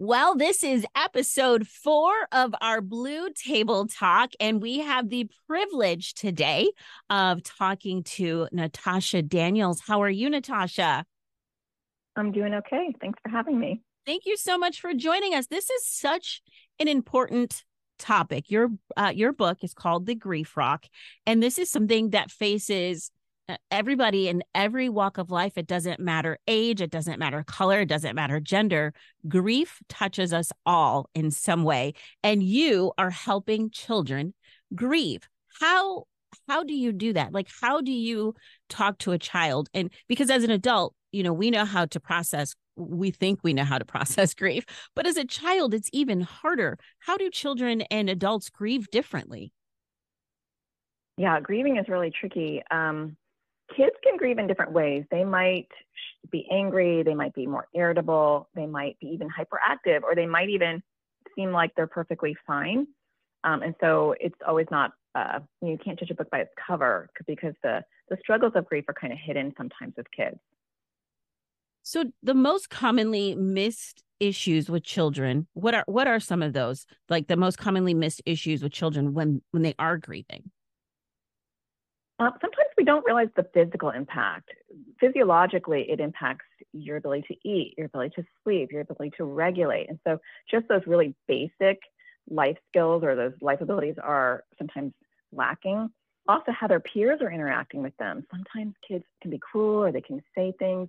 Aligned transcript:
Well, 0.00 0.34
this 0.36 0.64
is 0.64 0.84
episode 0.96 1.68
four 1.68 2.12
of 2.32 2.52
our 2.60 2.80
Blue 2.80 3.28
Table 3.30 3.86
Talk, 3.86 4.32
and 4.40 4.60
we 4.60 4.80
have 4.80 5.08
the 5.08 5.30
privilege 5.46 6.14
today 6.14 6.72
of 7.08 7.44
talking 7.44 8.02
to 8.02 8.48
Natasha 8.50 9.22
Daniels. 9.22 9.80
How 9.86 10.02
are 10.02 10.10
you, 10.10 10.28
Natasha? 10.28 11.04
I'm 12.16 12.32
doing 12.32 12.54
okay. 12.54 12.92
Thanks 13.00 13.20
for 13.22 13.28
having 13.28 13.60
me. 13.60 13.82
Thank 14.04 14.26
you 14.26 14.36
so 14.36 14.58
much 14.58 14.80
for 14.80 14.94
joining 14.94 15.32
us. 15.32 15.46
This 15.46 15.70
is 15.70 15.86
such 15.86 16.42
an 16.80 16.88
important 16.88 17.62
topic. 18.00 18.50
Your 18.50 18.70
uh, 18.96 19.12
your 19.14 19.32
book 19.32 19.58
is 19.62 19.74
called 19.74 20.06
The 20.06 20.16
Grief 20.16 20.56
Rock, 20.56 20.86
and 21.24 21.40
this 21.40 21.56
is 21.56 21.70
something 21.70 22.10
that 22.10 22.32
faces 22.32 23.12
everybody 23.70 24.28
in 24.28 24.42
every 24.54 24.88
walk 24.88 25.18
of 25.18 25.30
life 25.30 25.58
it 25.58 25.66
doesn't 25.66 26.00
matter 26.00 26.38
age 26.48 26.80
it 26.80 26.90
doesn't 26.90 27.18
matter 27.18 27.42
color 27.42 27.82
it 27.82 27.88
doesn't 27.88 28.14
matter 28.14 28.40
gender 28.40 28.94
grief 29.28 29.80
touches 29.88 30.32
us 30.32 30.50
all 30.64 31.10
in 31.14 31.30
some 31.30 31.62
way 31.62 31.92
and 32.22 32.42
you 32.42 32.92
are 32.96 33.10
helping 33.10 33.68
children 33.68 34.32
grieve. 34.74 35.28
How 35.60 36.04
how 36.48 36.64
do 36.64 36.74
you 36.74 36.92
do 36.92 37.12
that? 37.12 37.32
Like 37.32 37.48
how 37.60 37.80
do 37.80 37.92
you 37.92 38.34
talk 38.68 38.98
to 38.98 39.12
a 39.12 39.18
child? 39.18 39.68
And 39.72 39.90
because 40.08 40.30
as 40.30 40.44
an 40.44 40.50
adult 40.50 40.94
you 41.12 41.22
know 41.22 41.32
we 41.32 41.50
know 41.50 41.64
how 41.64 41.86
to 41.86 42.00
process 42.00 42.54
we 42.76 43.10
think 43.10 43.40
we 43.42 43.52
know 43.52 43.64
how 43.64 43.78
to 43.78 43.84
process 43.94 44.34
grief 44.34 44.64
but 44.96 45.06
as 45.06 45.16
a 45.16 45.24
child 45.24 45.74
it's 45.74 45.90
even 45.92 46.20
harder. 46.22 46.78
How 47.00 47.16
do 47.16 47.30
children 47.30 47.82
and 47.82 48.08
adults 48.10 48.50
grieve 48.50 48.90
differently? 48.90 49.52
Yeah 51.16 51.40
grieving 51.40 51.76
is 51.76 51.88
really 51.88 52.10
tricky. 52.10 52.62
Um 52.70 53.16
kids 53.76 53.94
can 54.02 54.16
grieve 54.16 54.38
in 54.38 54.46
different 54.46 54.72
ways. 54.72 55.04
They 55.10 55.24
might 55.24 55.68
be 56.30 56.46
angry, 56.50 57.02
they 57.02 57.14
might 57.14 57.34
be 57.34 57.46
more 57.46 57.68
irritable, 57.74 58.48
they 58.54 58.66
might 58.66 58.98
be 59.00 59.08
even 59.08 59.28
hyperactive, 59.28 60.02
or 60.02 60.14
they 60.14 60.26
might 60.26 60.48
even 60.48 60.82
seem 61.36 61.52
like 61.52 61.72
they're 61.76 61.86
perfectly 61.86 62.36
fine. 62.46 62.86
Um, 63.44 63.62
and 63.62 63.74
so 63.80 64.14
it's 64.20 64.38
always 64.46 64.66
not, 64.70 64.92
uh, 65.14 65.40
you 65.60 65.78
can't 65.82 65.98
judge 65.98 66.10
a 66.10 66.14
book 66.14 66.30
by 66.30 66.40
its 66.40 66.50
cover 66.66 67.10
because 67.26 67.54
the, 67.62 67.84
the 68.08 68.16
struggles 68.20 68.52
of 68.54 68.66
grief 68.66 68.84
are 68.88 68.94
kind 68.94 69.12
of 69.12 69.18
hidden 69.18 69.52
sometimes 69.56 69.94
with 69.96 70.06
kids. 70.10 70.38
So 71.82 72.04
the 72.22 72.34
most 72.34 72.70
commonly 72.70 73.34
missed 73.34 74.02
issues 74.18 74.70
with 74.70 74.84
children, 74.84 75.46
what 75.52 75.74
are 75.74 75.84
what 75.86 76.06
are 76.06 76.18
some 76.18 76.42
of 76.42 76.54
those? 76.54 76.86
Like 77.10 77.26
the 77.26 77.36
most 77.36 77.58
commonly 77.58 77.92
missed 77.92 78.22
issues 78.24 78.62
with 78.62 78.72
children 78.72 79.12
when 79.12 79.42
when 79.50 79.62
they 79.62 79.74
are 79.78 79.98
grieving? 79.98 80.50
Uh, 82.18 82.30
sometimes 82.40 82.63
don't 82.84 83.04
realize 83.04 83.28
the 83.36 83.46
physical 83.54 83.90
impact. 83.90 84.50
Physiologically, 85.00 85.86
it 85.90 86.00
impacts 86.00 86.46
your 86.72 86.96
ability 86.96 87.24
to 87.28 87.48
eat, 87.48 87.74
your 87.76 87.86
ability 87.86 88.14
to 88.16 88.24
sleep, 88.42 88.72
your 88.72 88.82
ability 88.82 89.12
to 89.16 89.24
regulate. 89.24 89.88
And 89.88 89.98
so, 90.06 90.18
just 90.50 90.66
those 90.68 90.82
really 90.86 91.14
basic 91.28 91.78
life 92.28 92.56
skills 92.68 93.02
or 93.04 93.14
those 93.14 93.34
life 93.40 93.60
abilities 93.60 93.96
are 94.02 94.44
sometimes 94.58 94.92
lacking. 95.32 95.90
Also, 96.26 96.52
how 96.52 96.66
their 96.66 96.80
peers 96.80 97.20
are 97.20 97.30
interacting 97.30 97.82
with 97.82 97.96
them. 97.98 98.24
Sometimes 98.30 98.74
kids 98.86 99.04
can 99.20 99.30
be 99.30 99.38
cruel 99.38 99.84
or 99.84 99.92
they 99.92 100.00
can 100.00 100.22
say 100.34 100.54
things 100.58 100.88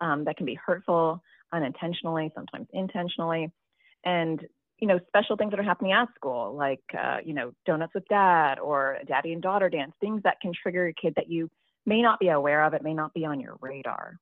um, 0.00 0.24
that 0.24 0.36
can 0.36 0.46
be 0.46 0.54
hurtful 0.54 1.22
unintentionally, 1.52 2.30
sometimes 2.34 2.68
intentionally. 2.72 3.50
And 4.04 4.40
you 4.78 4.86
know, 4.86 5.00
special 5.08 5.36
things 5.36 5.50
that 5.50 5.60
are 5.60 5.64
happening 5.64 5.92
at 5.92 6.08
school, 6.14 6.54
like, 6.54 6.82
uh, 6.96 7.18
you 7.24 7.34
know, 7.34 7.52
donuts 7.64 7.94
with 7.94 8.04
dad 8.08 8.58
or 8.58 8.98
daddy 9.06 9.32
and 9.32 9.42
daughter 9.42 9.68
dance, 9.70 9.92
things 10.00 10.22
that 10.24 10.40
can 10.40 10.52
trigger 10.52 10.86
a 10.86 10.92
kid 10.92 11.14
that 11.16 11.30
you 11.30 11.50
may 11.86 12.02
not 12.02 12.20
be 12.20 12.28
aware 12.28 12.64
of. 12.64 12.74
It 12.74 12.82
may 12.82 12.94
not 12.94 13.14
be 13.14 13.24
on 13.24 13.40
your 13.40 13.56
radar. 13.60 14.18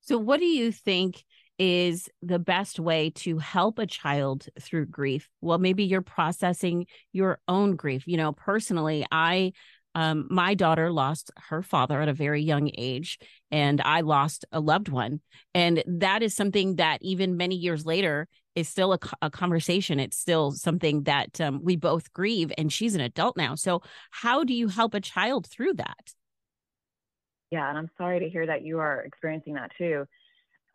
So, 0.00 0.18
what 0.18 0.40
do 0.40 0.46
you 0.46 0.72
think 0.72 1.24
is 1.58 2.08
the 2.22 2.38
best 2.38 2.78
way 2.78 3.10
to 3.10 3.38
help 3.38 3.78
a 3.78 3.86
child 3.86 4.46
through 4.60 4.86
grief? 4.86 5.28
Well, 5.40 5.58
maybe 5.58 5.84
you're 5.84 6.02
processing 6.02 6.86
your 7.12 7.38
own 7.48 7.76
grief. 7.76 8.04
You 8.06 8.16
know, 8.16 8.32
personally, 8.32 9.06
I 9.10 9.52
um, 9.96 10.26
my 10.30 10.52
daughter 10.52 10.92
lost 10.92 11.30
her 11.48 11.62
father 11.62 12.02
at 12.02 12.08
a 12.08 12.12
very 12.12 12.42
young 12.42 12.70
age, 12.76 13.18
and 13.50 13.80
I 13.80 14.02
lost 14.02 14.44
a 14.52 14.60
loved 14.60 14.90
one. 14.90 15.22
And 15.54 15.82
that 15.86 16.22
is 16.22 16.36
something 16.36 16.76
that 16.76 16.98
even 17.00 17.38
many 17.38 17.54
years 17.54 17.86
later 17.86 18.28
is 18.54 18.68
still 18.68 18.92
a, 18.92 18.98
a 19.22 19.30
conversation. 19.30 19.98
It's 19.98 20.18
still 20.18 20.52
something 20.52 21.04
that 21.04 21.40
um, 21.40 21.60
we 21.64 21.76
both 21.76 22.12
grieve, 22.12 22.52
and 22.58 22.70
she's 22.70 22.94
an 22.94 23.00
adult 23.00 23.38
now. 23.38 23.54
So, 23.54 23.80
how 24.10 24.44
do 24.44 24.52
you 24.52 24.68
help 24.68 24.92
a 24.92 25.00
child 25.00 25.46
through 25.46 25.72
that? 25.74 26.12
Yeah, 27.50 27.66
and 27.66 27.78
I'm 27.78 27.90
sorry 27.96 28.20
to 28.20 28.28
hear 28.28 28.44
that 28.44 28.66
you 28.66 28.80
are 28.80 29.00
experiencing 29.00 29.54
that 29.54 29.70
too. 29.78 30.04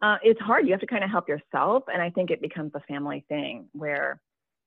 Uh, 0.02 0.18
it's 0.24 0.42
hard. 0.42 0.66
You 0.66 0.72
have 0.72 0.82
to 0.82 0.88
kind 0.88 1.04
of 1.04 1.12
help 1.12 1.30
yourself, 1.30 1.84
and 1.94 2.02
I 2.02 2.10
think 2.10 2.32
it 2.32 2.42
becomes 2.42 2.72
a 2.74 2.80
family 2.92 3.24
thing 3.30 3.68
where 3.74 4.20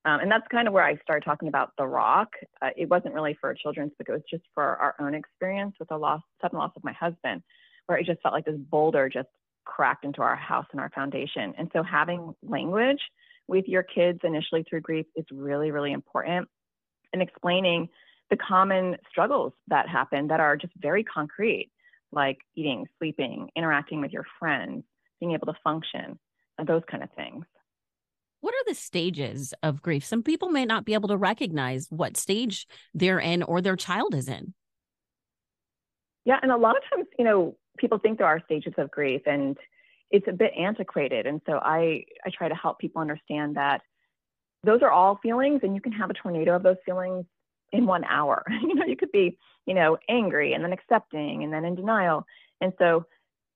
um, 0.04 0.20
and 0.20 0.30
that's 0.30 0.46
kind 0.50 0.68
of 0.68 0.74
where 0.74 0.84
I 0.84 0.96
started 1.02 1.24
talking 1.24 1.48
about 1.48 1.72
The 1.78 1.86
Rock. 1.86 2.28
Uh, 2.60 2.70
it 2.76 2.90
wasn't 2.90 3.14
really 3.14 3.36
for 3.40 3.54
children's 3.54 3.92
book, 3.98 4.08
it 4.08 4.12
was 4.12 4.22
just 4.30 4.44
for 4.54 4.62
our 4.62 4.94
own 5.00 5.14
experience 5.14 5.74
with 5.78 5.88
the 5.88 5.96
loss, 5.96 6.20
sudden 6.42 6.58
loss 6.58 6.72
of 6.76 6.84
my 6.84 6.92
husband, 6.92 7.42
where 7.86 7.98
it 7.98 8.06
just 8.06 8.20
felt 8.20 8.34
like 8.34 8.44
this 8.44 8.58
boulder 8.70 9.08
just 9.08 9.28
cracked 9.64 10.04
into 10.04 10.20
our 10.20 10.36
house 10.36 10.66
and 10.72 10.80
our 10.80 10.90
foundation. 10.90 11.54
And 11.56 11.70
so 11.72 11.82
having 11.82 12.34
language 12.42 13.00
with 13.48 13.66
your 13.66 13.82
kids 13.82 14.20
initially 14.24 14.64
through 14.68 14.82
grief 14.82 15.06
is 15.16 15.24
really, 15.32 15.70
really 15.70 15.92
important. 15.92 16.48
And 17.12 17.22
explaining 17.22 17.88
the 18.30 18.36
common 18.36 18.96
struggles 19.10 19.52
that 19.68 19.88
happen 19.88 20.28
that 20.28 20.40
are 20.40 20.56
just 20.56 20.72
very 20.76 21.04
concrete, 21.04 21.70
like 22.12 22.38
eating, 22.56 22.86
sleeping, 22.98 23.48
interacting 23.56 24.00
with 24.02 24.12
your 24.12 24.26
friends, 24.38 24.84
being 25.20 25.32
able 25.32 25.46
to 25.46 25.54
function, 25.62 26.18
those 26.66 26.82
kind 26.90 27.02
of 27.02 27.10
things 27.12 27.44
what 28.44 28.52
are 28.52 28.64
the 28.66 28.74
stages 28.74 29.54
of 29.62 29.80
grief? 29.80 30.04
Some 30.04 30.22
people 30.22 30.50
may 30.50 30.66
not 30.66 30.84
be 30.84 30.92
able 30.92 31.08
to 31.08 31.16
recognize 31.16 31.86
what 31.88 32.18
stage 32.18 32.66
they're 32.92 33.18
in 33.18 33.42
or 33.42 33.62
their 33.62 33.74
child 33.74 34.14
is 34.14 34.28
in. 34.28 34.52
Yeah, 36.26 36.40
and 36.42 36.52
a 36.52 36.56
lot 36.58 36.76
of 36.76 36.82
times, 36.92 37.06
you 37.18 37.24
know, 37.24 37.56
people 37.78 37.98
think 37.98 38.18
there 38.18 38.26
are 38.26 38.42
stages 38.44 38.74
of 38.76 38.90
grief 38.90 39.22
and 39.24 39.56
it's 40.10 40.28
a 40.28 40.32
bit 40.32 40.52
antiquated. 40.58 41.26
And 41.26 41.40
so 41.46 41.54
I, 41.54 42.04
I 42.26 42.30
try 42.36 42.50
to 42.50 42.54
help 42.54 42.78
people 42.78 43.00
understand 43.00 43.56
that 43.56 43.80
those 44.62 44.82
are 44.82 44.90
all 44.90 45.18
feelings 45.22 45.60
and 45.62 45.74
you 45.74 45.80
can 45.80 45.92
have 45.92 46.10
a 46.10 46.14
tornado 46.14 46.54
of 46.54 46.62
those 46.62 46.76
feelings 46.84 47.24
in 47.72 47.86
one 47.86 48.04
hour. 48.04 48.44
you 48.62 48.74
know, 48.74 48.84
you 48.84 48.96
could 48.96 49.12
be, 49.12 49.38
you 49.64 49.72
know, 49.72 49.96
angry 50.10 50.52
and 50.52 50.62
then 50.62 50.74
accepting 50.74 51.44
and 51.44 51.50
then 51.50 51.64
in 51.64 51.76
denial. 51.76 52.26
And 52.60 52.74
so 52.78 53.06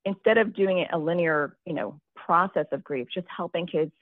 instead 0.07 0.39
of 0.39 0.55
doing 0.55 0.79
it 0.79 0.89
a 0.95 0.99
linear, 0.99 1.59
you 1.67 1.75
know, 1.75 2.01
process 2.17 2.67
of 2.73 2.83
grief, 2.83 3.09
just 3.13 3.27
helping 3.35 3.67
kids 3.67 3.93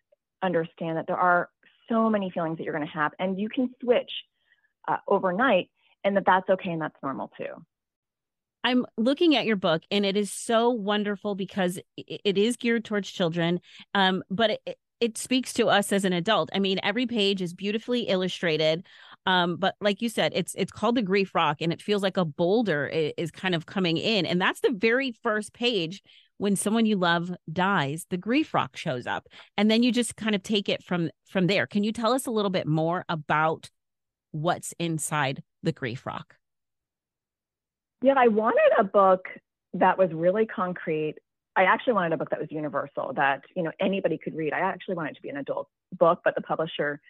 understand 0.42 0.96
that 0.96 1.06
there 1.06 1.16
are 1.16 1.48
so 1.88 2.10
many 2.10 2.30
feelings 2.30 2.58
that 2.58 2.64
you're 2.64 2.74
going 2.74 2.86
to 2.86 2.92
have, 2.92 3.12
and 3.18 3.38
you 3.38 3.48
can 3.48 3.70
switch 3.82 4.10
uh, 4.88 4.96
overnight, 5.08 5.70
and 6.04 6.16
that 6.16 6.24
that's 6.26 6.48
okay 6.50 6.70
and 6.70 6.82
that's 6.82 6.96
normal 7.02 7.30
too. 7.36 7.64
I'm 8.64 8.84
looking 8.96 9.36
at 9.36 9.46
your 9.46 9.56
book, 9.56 9.82
and 9.90 10.04
it 10.04 10.16
is 10.16 10.32
so 10.32 10.70
wonderful 10.70 11.36
because 11.36 11.78
it 11.96 12.36
is 12.36 12.56
geared 12.56 12.84
towards 12.84 13.08
children, 13.10 13.60
um, 13.94 14.24
but 14.28 14.58
it, 14.66 14.78
it 15.00 15.18
speaks 15.18 15.52
to 15.54 15.68
us 15.68 15.92
as 15.92 16.04
an 16.04 16.12
adult. 16.12 16.50
I 16.52 16.58
mean, 16.58 16.80
every 16.82 17.06
page 17.06 17.42
is 17.42 17.54
beautifully 17.54 18.02
illustrated. 18.02 18.84
Um, 19.26 19.56
but 19.56 19.74
like 19.80 20.02
you 20.02 20.08
said, 20.08 20.32
it's 20.34 20.54
it's 20.56 20.72
called 20.72 20.94
the 20.94 21.02
grief 21.02 21.34
rock, 21.34 21.58
and 21.60 21.72
it 21.72 21.82
feels 21.82 22.02
like 22.02 22.16
a 22.16 22.24
boulder 22.24 22.86
is 22.86 23.30
kind 23.30 23.54
of 23.54 23.66
coming 23.66 23.96
in, 23.96 24.24
and 24.26 24.40
that's 24.40 24.60
the 24.60 24.74
very 24.74 25.12
first 25.22 25.52
page 25.52 26.02
when 26.38 26.56
someone 26.56 26.86
you 26.86 26.96
love 26.96 27.34
dies 27.52 28.06
the 28.10 28.16
grief 28.16 28.52
rock 28.54 28.76
shows 28.76 29.06
up 29.06 29.28
and 29.56 29.70
then 29.70 29.82
you 29.82 29.92
just 29.92 30.16
kind 30.16 30.34
of 30.34 30.42
take 30.42 30.68
it 30.68 30.82
from 30.82 31.10
from 31.28 31.46
there. 31.46 31.66
Can 31.66 31.84
you 31.84 31.92
tell 31.92 32.12
us 32.12 32.26
a 32.26 32.30
little 32.30 32.50
bit 32.50 32.66
more 32.66 33.04
about 33.08 33.70
what's 34.32 34.74
inside 34.78 35.42
the 35.62 35.72
grief 35.72 36.06
rock? 36.06 36.36
Yeah 38.02 38.14
i 38.16 38.28
wanted 38.28 38.70
a 38.78 38.84
book 38.84 39.24
that 39.74 39.98
was 39.98 40.10
really 40.12 40.46
concrete. 40.46 41.16
I 41.54 41.64
actually 41.64 41.94
wanted 41.94 42.12
a 42.12 42.16
book 42.16 42.30
that 42.30 42.40
was 42.40 42.50
universal 42.50 43.12
that 43.16 43.42
you 43.54 43.62
know 43.62 43.72
anybody 43.80 44.18
could 44.18 44.34
read. 44.34 44.52
I 44.52 44.60
actually 44.60 44.94
wanted 44.94 45.16
to 45.16 45.22
be 45.22 45.28
an 45.28 45.36
adult 45.38 45.68
book 45.98 46.20
but 46.24 46.34
the 46.34 46.42
publisher 46.42 47.00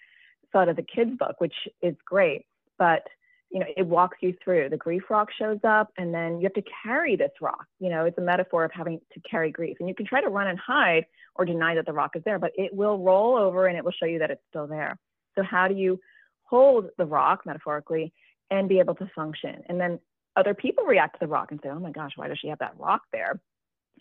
thought 0.52 0.68
of 0.68 0.76
the 0.76 0.82
kids 0.82 1.10
book 1.18 1.36
which 1.38 1.54
is 1.82 1.94
great 2.04 2.46
but 2.78 3.02
you 3.50 3.60
know, 3.60 3.66
it 3.76 3.86
walks 3.86 4.18
you 4.20 4.34
through. 4.42 4.68
The 4.68 4.76
grief 4.76 5.02
rock 5.08 5.28
shows 5.38 5.58
up, 5.64 5.92
and 5.96 6.12
then 6.12 6.38
you 6.38 6.44
have 6.44 6.54
to 6.54 6.70
carry 6.82 7.16
this 7.16 7.30
rock. 7.40 7.66
You 7.78 7.90
know, 7.90 8.04
it's 8.04 8.18
a 8.18 8.22
metaphor 8.22 8.64
of 8.64 8.72
having 8.72 9.00
to 9.12 9.20
carry 9.20 9.50
grief. 9.50 9.76
And 9.80 9.88
you 9.88 9.94
can 9.94 10.06
try 10.06 10.20
to 10.20 10.28
run 10.28 10.48
and 10.48 10.58
hide 10.58 11.06
or 11.36 11.44
deny 11.44 11.74
that 11.74 11.86
the 11.86 11.92
rock 11.92 12.16
is 12.16 12.22
there, 12.24 12.38
but 12.38 12.52
it 12.56 12.74
will 12.74 12.98
roll 12.98 13.36
over 13.36 13.66
and 13.66 13.78
it 13.78 13.84
will 13.84 13.92
show 13.92 14.06
you 14.06 14.18
that 14.18 14.30
it's 14.30 14.42
still 14.48 14.66
there. 14.66 14.98
So, 15.36 15.42
how 15.42 15.68
do 15.68 15.74
you 15.74 16.00
hold 16.42 16.86
the 16.98 17.06
rock 17.06 17.46
metaphorically 17.46 18.12
and 18.50 18.68
be 18.68 18.80
able 18.80 18.94
to 18.96 19.10
function? 19.14 19.62
And 19.68 19.80
then 19.80 20.00
other 20.34 20.54
people 20.54 20.84
react 20.84 21.14
to 21.14 21.26
the 21.26 21.30
rock 21.30 21.50
and 21.50 21.60
say, 21.62 21.70
oh 21.70 21.78
my 21.78 21.92
gosh, 21.92 22.12
why 22.16 22.28
does 22.28 22.38
she 22.38 22.48
have 22.48 22.58
that 22.58 22.78
rock 22.78 23.02
there? 23.12 23.40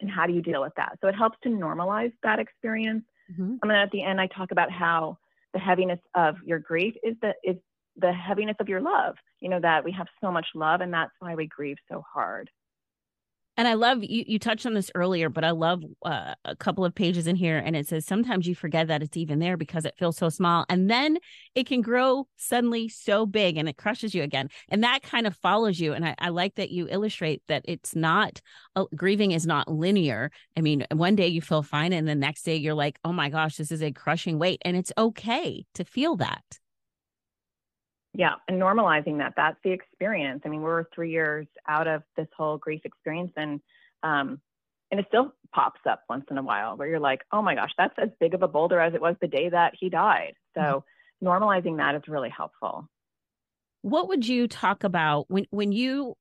And 0.02 0.10
how 0.10 0.26
do 0.28 0.34
you 0.34 0.42
deal 0.42 0.62
with 0.62 0.74
that? 0.76 0.98
So, 1.02 1.08
it 1.08 1.16
helps 1.16 1.38
to 1.44 1.50
normalize 1.50 2.14
that 2.24 2.40
experience. 2.40 3.04
Mm-hmm. 3.32 3.56
And 3.62 3.72
then 3.72 3.78
at 3.78 3.92
the 3.92 4.04
end, 4.04 4.20
I 4.20 4.28
talk 4.28 4.52
about 4.52 4.72
how 4.72 5.18
the 5.54 5.60
heaviness 5.60 6.00
of 6.16 6.36
your 6.46 6.60
grief 6.60 6.96
is 7.04 7.16
the 7.22 7.34
is 7.44 7.58
the 7.98 8.12
heaviness 8.12 8.56
of 8.60 8.70
your 8.70 8.82
love 8.82 9.16
you 9.40 9.50
know 9.50 9.60
that 9.60 9.84
we 9.84 9.92
have 9.92 10.08
so 10.22 10.32
much 10.32 10.48
love 10.56 10.82
and 10.82 10.94
that's 10.94 11.12
why 11.20 11.36
we 11.36 11.48
grieve 11.48 11.78
so 11.90 12.04
hard 12.14 12.50
And 13.58 13.70
I 13.70 13.76
love 13.76 14.04
you. 14.04 14.26
You 14.28 14.38
touched 14.38 14.66
on 14.66 14.74
this 14.74 14.92
earlier, 14.96 15.30
but 15.30 15.46
I 15.46 15.52
love 15.52 15.82
uh, 16.04 16.36
a 16.44 16.58
couple 16.58 16.84
of 16.84 16.94
pages 16.94 17.26
in 17.26 17.38
here, 17.38 17.58
and 17.58 17.74
it 17.74 17.88
says 17.88 18.06
sometimes 18.06 18.48
you 18.48 18.54
forget 18.54 18.90
that 18.90 19.02
it's 19.02 19.16
even 19.16 19.40
there 19.40 19.56
because 19.56 19.86
it 19.86 19.96
feels 19.98 20.18
so 20.18 20.28
small, 20.28 20.66
and 20.68 20.92
then 20.92 21.18
it 21.56 21.66
can 21.66 21.80
grow 21.80 22.28
suddenly 22.36 22.90
so 22.90 23.26
big, 23.26 23.56
and 23.56 23.70
it 23.70 23.78
crushes 23.78 24.14
you 24.14 24.24
again. 24.24 24.50
And 24.68 24.84
that 24.84 25.04
kind 25.04 25.26
of 25.26 25.38
follows 25.38 25.80
you. 25.80 25.94
And 25.94 26.06
I, 26.06 26.16
I 26.20 26.30
like 26.30 26.56
that 26.56 26.72
you 26.72 26.90
illustrate 26.90 27.44
that 27.48 27.64
it's 27.64 27.96
not 27.96 28.42
uh, 28.76 28.86
grieving 28.94 29.32
is 29.32 29.46
not 29.46 29.72
linear. 29.72 30.32
I 30.58 30.62
mean, 30.62 30.86
one 30.92 31.16
day 31.16 31.30
you 31.30 31.42
feel 31.42 31.64
fine, 31.64 31.94
and 31.94 32.06
the 32.06 32.14
next 32.16 32.44
day 32.44 32.58
you're 32.58 32.74
like, 32.74 33.00
oh 33.06 33.14
my 33.14 33.30
gosh, 33.30 33.56
this 33.56 33.72
is 33.72 33.82
a 33.82 33.94
crushing 33.94 34.38
weight, 34.38 34.62
and 34.66 34.76
it's 34.76 34.92
okay 34.98 35.66
to 35.76 35.86
feel 35.86 36.18
that. 36.18 36.44
Yeah, 38.18 38.36
and 38.48 38.62
normalizing 38.62 39.18
that. 39.18 39.34
That's 39.36 39.58
the 39.64 39.72
experience. 39.72 40.42
I 40.46 40.50
mean, 40.50 40.62
we're 40.62 40.86
three 40.96 41.12
years 41.12 41.48
out 41.68 41.88
of 41.88 42.02
this 42.16 42.28
whole 42.38 42.58
grief 42.58 42.82
experience, 42.86 43.34
and 43.36 43.60
um, 44.04 44.40
and 44.90 45.00
it 45.00 45.06
still 45.10 45.34
pops 45.54 45.82
up 45.90 46.04
once 46.10 46.26
in 46.32 46.38
a 46.38 46.44
while 46.44 46.78
where 46.78 46.88
you're 46.88 47.00
like, 47.00 47.22
oh 47.32 47.42
my 47.42 47.56
gosh, 47.56 47.72
that's 47.78 47.96
as 47.98 48.10
big 48.20 48.34
of 48.34 48.42
a 48.42 48.48
boulder 48.48 48.80
as 48.80 48.94
it 48.94 49.02
was 49.02 49.16
the 49.20 49.28
day 49.28 49.50
that 49.50 49.74
he 49.78 49.90
died. 49.90 50.34
So 50.54 50.62
mm-hmm. 50.62 51.28
normalizing 51.28 51.78
that 51.78 51.96
is 51.96 52.04
really 52.08 52.30
helpful. 52.30 52.88
What 53.82 54.08
would 54.08 54.26
you 54.28 54.48
talk 54.48 54.84
about 54.84 55.26
when 55.30 55.46
when 55.50 55.72
you 55.74 56.16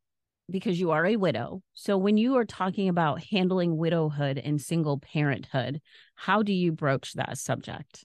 because 0.50 0.78
you 0.78 0.90
are 0.90 1.06
a 1.06 1.16
widow. 1.16 1.62
So 1.72 1.96
when 1.96 2.16
you 2.16 2.36
are 2.36 2.44
talking 2.44 2.88
about 2.88 3.24
handling 3.30 3.76
widowhood 3.76 4.38
and 4.38 4.60
single 4.60 4.98
parenthood, 4.98 5.80
how 6.14 6.42
do 6.42 6.52
you 6.52 6.72
broach 6.72 7.14
that 7.14 7.38
subject? 7.38 8.04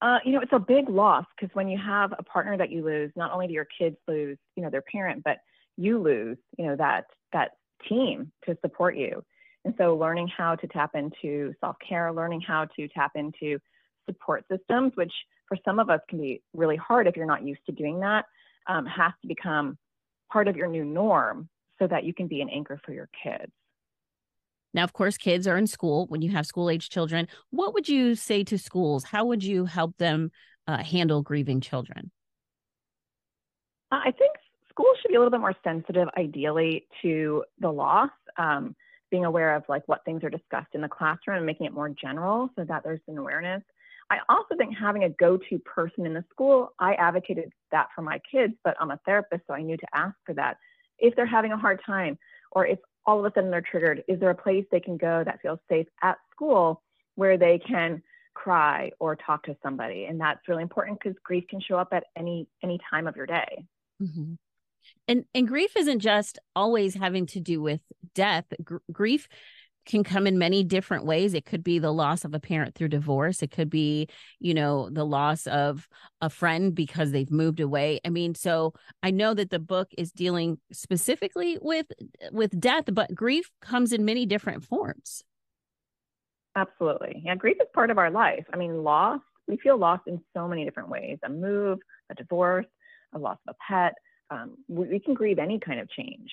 Uh, 0.00 0.18
you 0.24 0.32
know, 0.32 0.40
it's 0.40 0.52
a 0.52 0.58
big 0.58 0.88
loss 0.88 1.24
because 1.36 1.52
when 1.54 1.68
you 1.68 1.76
have 1.76 2.12
a 2.18 2.22
partner 2.22 2.56
that 2.56 2.70
you 2.70 2.84
lose, 2.84 3.10
not 3.16 3.32
only 3.32 3.48
do 3.48 3.52
your 3.52 3.66
kids 3.78 3.96
lose, 4.06 4.38
you 4.54 4.62
know, 4.62 4.70
their 4.70 4.82
parent, 4.82 5.24
but 5.24 5.38
you 5.76 5.98
lose, 5.98 6.36
you 6.56 6.66
know, 6.66 6.76
that 6.76 7.06
that 7.32 7.52
team 7.88 8.30
to 8.44 8.56
support 8.60 8.96
you. 8.96 9.22
And 9.64 9.74
so 9.76 9.96
learning 9.96 10.28
how 10.28 10.54
to 10.54 10.66
tap 10.68 10.92
into 10.94 11.52
self-care, 11.60 12.12
learning 12.12 12.40
how 12.40 12.66
to 12.76 12.88
tap 12.88 13.12
into 13.16 13.58
support 14.06 14.44
systems, 14.50 14.92
which 14.94 15.12
for 15.48 15.58
some 15.64 15.78
of 15.78 15.90
us 15.90 16.00
can 16.08 16.20
be 16.20 16.42
really 16.54 16.76
hard 16.76 17.06
if 17.06 17.16
you're 17.16 17.26
not 17.26 17.44
used 17.44 17.64
to 17.66 17.72
doing 17.72 18.00
that, 18.00 18.24
um, 18.66 18.86
has 18.86 19.12
to 19.22 19.28
become 19.28 19.76
part 20.32 20.46
of 20.48 20.56
your 20.56 20.68
new 20.68 20.84
norm 20.84 21.48
so 21.78 21.86
that 21.86 22.04
you 22.04 22.14
can 22.14 22.26
be 22.26 22.40
an 22.40 22.48
anchor 22.48 22.80
for 22.84 22.92
your 22.92 23.08
kids. 23.22 23.52
Now, 24.74 24.84
of 24.84 24.92
course, 24.92 25.16
kids 25.16 25.46
are 25.46 25.56
in 25.56 25.66
school 25.66 26.06
when 26.08 26.22
you 26.22 26.30
have 26.30 26.46
school 26.46 26.70
age 26.70 26.90
children. 26.90 27.28
What 27.50 27.74
would 27.74 27.88
you 27.88 28.14
say 28.14 28.44
to 28.44 28.58
schools? 28.58 29.04
How 29.04 29.24
would 29.24 29.42
you 29.42 29.64
help 29.64 29.96
them 29.98 30.30
uh, 30.66 30.82
handle 30.82 31.22
grieving 31.22 31.60
children? 31.60 32.10
I 33.90 34.12
think 34.12 34.32
schools 34.70 34.96
should 35.00 35.08
be 35.08 35.14
a 35.14 35.18
little 35.18 35.30
bit 35.30 35.40
more 35.40 35.56
sensitive, 35.64 36.08
ideally, 36.16 36.86
to 37.02 37.44
the 37.58 37.70
loss, 37.70 38.10
um, 38.36 38.76
being 39.10 39.24
aware 39.24 39.56
of 39.56 39.64
like 39.68 39.82
what 39.86 40.04
things 40.04 40.22
are 40.22 40.30
discussed 40.30 40.68
in 40.74 40.82
the 40.82 40.88
classroom 40.88 41.38
and 41.38 41.46
making 41.46 41.66
it 41.66 41.72
more 41.72 41.88
general 41.88 42.50
so 42.56 42.64
that 42.64 42.82
there's 42.84 43.00
an 43.08 43.16
awareness. 43.16 43.62
I 44.10 44.18
also 44.28 44.56
think 44.56 44.74
having 44.76 45.04
a 45.04 45.10
go-to 45.10 45.58
person 45.60 46.06
in 46.06 46.14
the 46.14 46.24
school, 46.30 46.72
I 46.78 46.94
advocated 46.94 47.52
that 47.72 47.88
for 47.94 48.02
my 48.02 48.20
kids, 48.30 48.54
but 48.64 48.76
I'm 48.80 48.90
a 48.90 49.00
therapist, 49.04 49.42
so 49.46 49.54
I 49.54 49.62
knew 49.62 49.76
to 49.76 49.86
ask 49.94 50.14
for 50.24 50.34
that. 50.34 50.58
If 50.98 51.14
they're 51.14 51.26
having 51.26 51.52
a 51.52 51.58
hard 51.58 51.80
time, 51.84 52.18
or 52.52 52.66
if 52.66 52.78
all 53.08 53.18
of 53.18 53.24
a 53.24 53.34
sudden 53.34 53.50
they're 53.50 53.62
triggered, 53.62 54.04
is 54.06 54.20
there 54.20 54.28
a 54.28 54.34
place 54.34 54.66
they 54.70 54.80
can 54.80 54.98
go 54.98 55.24
that 55.24 55.40
feels 55.40 55.58
safe 55.66 55.86
at 56.02 56.18
school 56.30 56.82
where 57.14 57.38
they 57.38 57.58
can 57.58 58.02
cry 58.34 58.92
or 59.00 59.16
talk 59.16 59.44
to 59.44 59.56
somebody? 59.62 60.04
And 60.04 60.20
that's 60.20 60.46
really 60.46 60.62
important 60.62 61.00
because 61.02 61.16
grief 61.24 61.44
can 61.48 61.58
show 61.58 61.78
up 61.78 61.88
at 61.92 62.04
any 62.14 62.46
any 62.62 62.78
time 62.90 63.06
of 63.06 63.16
your 63.16 63.24
day. 63.24 63.64
Mm-hmm. 64.02 64.34
And 65.08 65.24
and 65.34 65.48
grief 65.48 65.74
isn't 65.74 66.00
just 66.00 66.38
always 66.54 66.94
having 66.94 67.24
to 67.28 67.40
do 67.40 67.62
with 67.62 67.80
death. 68.14 68.44
Gr- 68.62 68.76
grief 68.92 69.26
can 69.88 70.04
come 70.04 70.26
in 70.26 70.38
many 70.38 70.62
different 70.62 71.04
ways. 71.04 71.34
It 71.34 71.44
could 71.44 71.64
be 71.64 71.78
the 71.78 71.92
loss 71.92 72.24
of 72.24 72.34
a 72.34 72.40
parent 72.40 72.74
through 72.74 72.88
divorce. 72.88 73.42
It 73.42 73.50
could 73.50 73.70
be, 73.70 74.08
you 74.38 74.54
know, 74.54 74.88
the 74.90 75.04
loss 75.04 75.46
of 75.46 75.88
a 76.20 76.30
friend 76.30 76.74
because 76.74 77.10
they've 77.10 77.30
moved 77.30 77.58
away. 77.58 78.00
I 78.04 78.10
mean, 78.10 78.34
so 78.34 78.74
I 79.02 79.10
know 79.10 79.34
that 79.34 79.50
the 79.50 79.58
book 79.58 79.88
is 79.98 80.12
dealing 80.12 80.58
specifically 80.70 81.58
with 81.60 81.86
with 82.30 82.58
death, 82.60 82.84
but 82.92 83.14
grief 83.14 83.50
comes 83.60 83.92
in 83.92 84.04
many 84.04 84.26
different 84.26 84.64
forms. 84.64 85.24
Absolutely. 86.54 87.22
Yeah, 87.24 87.34
grief 87.34 87.56
is 87.60 87.68
part 87.74 87.90
of 87.90 87.98
our 87.98 88.10
life. 88.10 88.44
I 88.52 88.56
mean, 88.56 88.82
loss, 88.82 89.20
we 89.46 89.56
feel 89.56 89.76
lost 89.76 90.02
in 90.06 90.20
so 90.34 90.46
many 90.46 90.64
different 90.64 90.88
ways. 90.88 91.18
A 91.24 91.28
move, 91.28 91.78
a 92.10 92.14
divorce, 92.14 92.66
a 93.14 93.18
loss 93.18 93.38
of 93.46 93.54
a 93.54 93.72
pet. 93.72 93.94
Um, 94.30 94.56
we, 94.68 94.88
we 94.88 95.00
can 95.00 95.14
grieve 95.14 95.38
any 95.38 95.58
kind 95.58 95.80
of 95.80 95.88
change. 95.90 96.30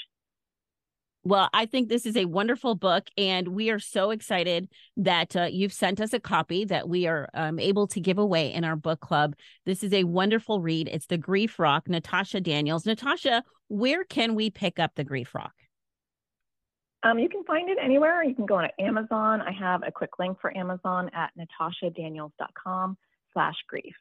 Well, 1.27 1.50
I 1.54 1.66
think 1.66 1.89
this 1.89 2.06
is 2.06 2.16
a 2.16 2.25
wonderful 2.25 2.75
book, 2.75 3.07
and 3.18 3.48
we 3.48 3.72
are 3.72 3.80
so 3.80 4.12
excited 4.12 4.69
that 4.98 5.36
uh, 5.36 5.48
you've 5.51 5.74
sent 5.74 6.00
us 6.00 6.13
a 6.13 6.19
copy 6.19 6.66
that 6.66 6.88
we 6.88 7.07
are 7.07 7.30
um, 7.33 7.57
able 7.57 7.88
to 7.88 8.00
give 8.00 8.19
away 8.19 8.54
in 8.54 8.63
our 8.63 8.75
book 8.75 9.00
club. 9.00 9.36
This 9.66 9.83
is 9.83 9.92
a 9.92 10.04
wonderful 10.04 10.62
read. 10.62 10.88
It's 10.88 11.07
The 11.07 11.18
Grief 11.18 11.57
Rock, 11.57 11.89
Natasha 11.89 12.42
Daniels. 12.42 12.86
Natasha, 12.86 13.44
where 13.69 14.04
can 14.04 14.36
we 14.36 14.51
pick 14.51 14.77
up 14.77 14.92
The 14.95 15.04
Grief 15.04 15.33
Rock? 15.33 15.54
Um, 17.01 17.18
you 17.18 17.27
can 17.27 17.44
find 17.44 17.72
it 17.72 17.80
anywhere. 17.83 18.24
You 18.24 18.36
can 18.36 18.45
go 18.45 18.57
on 18.57 18.69
Amazon. 18.80 19.42
I 19.42 19.51
have 19.51 19.81
a 19.81 19.92
quick 19.92 20.19
link 20.19 20.38
for 20.39 20.56
Amazon 20.56 21.10
at 21.16 21.31
natashadaniels.com 21.39 22.98
slash 23.33 23.56
grief. 23.68 23.95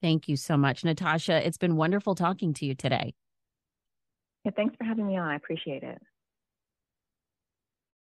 Thank 0.00 0.26
you 0.26 0.36
so 0.36 0.56
much, 0.56 0.84
Natasha. 0.84 1.46
It's 1.46 1.58
been 1.58 1.76
wonderful 1.76 2.14
talking 2.14 2.54
to 2.54 2.64
you 2.64 2.74
today. 2.74 3.12
Yeah, 4.46 4.52
thanks 4.56 4.74
for 4.76 4.84
having 4.84 5.06
me 5.06 5.18
on. 5.18 5.28
I 5.28 5.36
appreciate 5.36 5.82
it. 5.82 6.00